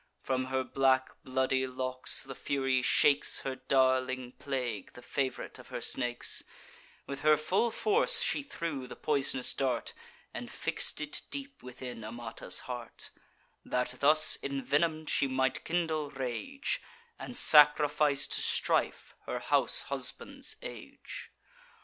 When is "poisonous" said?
8.95-9.53